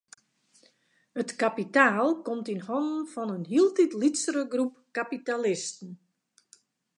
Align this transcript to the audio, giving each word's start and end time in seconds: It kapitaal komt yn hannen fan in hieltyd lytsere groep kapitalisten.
It 1.21 1.29
kapitaal 1.43 2.07
komt 2.25 2.51
yn 2.53 2.65
hannen 2.67 3.05
fan 3.13 3.33
in 3.37 3.45
hieltyd 3.51 3.91
lytsere 4.01 4.43
groep 4.53 4.75
kapitalisten. 4.97 5.89